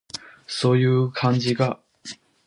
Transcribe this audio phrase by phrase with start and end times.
[0.47, 1.79] そういう感じか